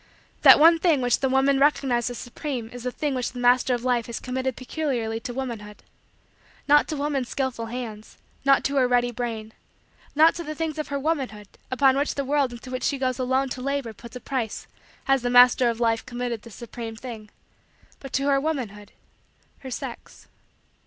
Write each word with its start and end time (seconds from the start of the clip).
That 0.41 0.59
one 0.59 0.79
thing 0.79 0.99
which 0.99 1.19
the 1.19 1.29
woman 1.29 1.59
recognized 1.59 2.09
as 2.09 2.17
supreme 2.17 2.69
is 2.71 2.81
the 2.81 2.91
thing 2.91 3.13
which 3.13 3.33
the 3.33 3.39
Master 3.39 3.75
of 3.75 3.83
Life 3.83 4.07
has 4.07 4.19
committed 4.19 4.55
peculiarly 4.55 5.19
to 5.19 5.31
womanhood. 5.31 5.83
Not 6.67 6.87
to 6.87 6.95
woman's 6.97 7.29
skillful 7.29 7.67
hands; 7.67 8.17
not 8.43 8.63
to 8.63 8.77
her 8.77 8.87
ready 8.87 9.11
brain; 9.11 9.53
not 10.15 10.33
to 10.33 10.43
the 10.43 10.55
things 10.55 10.79
of 10.79 10.87
her 10.87 10.97
womanhood 10.97 11.49
upon 11.69 11.95
which 11.97 12.15
the 12.15 12.25
world 12.25 12.51
into 12.51 12.71
which 12.71 12.81
she 12.83 12.97
goes 12.97 13.19
alone 13.19 13.49
to 13.49 13.61
labor 13.61 13.93
puts 13.93 14.15
a 14.15 14.19
price 14.19 14.65
has 15.03 15.21
the 15.21 15.29
Master 15.29 15.69
of 15.69 15.79
Life 15.79 16.03
committed 16.03 16.41
this 16.41 16.55
supreme 16.55 16.95
thing; 16.95 17.29
but 17.99 18.11
to 18.13 18.23
her 18.25 18.41
womanhood 18.41 18.93
her 19.59 19.69
sex. 19.69 20.27